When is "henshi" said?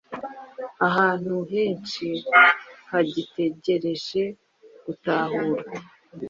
1.53-2.07